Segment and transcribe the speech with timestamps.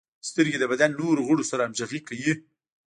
[0.29, 2.33] •سترګې د بدن نورو غړو سره همغږي کوي.